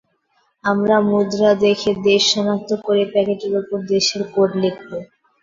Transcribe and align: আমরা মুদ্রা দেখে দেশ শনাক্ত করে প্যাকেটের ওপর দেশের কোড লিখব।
আমরা 0.63 0.95
মুদ্রা 1.09 1.51
দেখে 1.63 1.91
দেশ 2.03 2.21
শনাক্ত 2.31 2.69
করে 2.85 3.03
প্যাকেটের 3.11 3.53
ওপর 3.61 3.77
দেশের 3.91 4.21
কোড 4.33 4.51
লিখব। 4.61 4.89